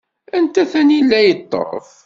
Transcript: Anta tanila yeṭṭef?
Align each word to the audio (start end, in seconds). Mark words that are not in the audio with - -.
Anta 0.37 0.63
tanila 0.71 1.19
yeṭṭef? 1.21 1.87